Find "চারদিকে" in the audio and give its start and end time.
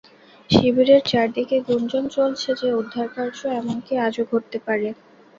1.05-1.57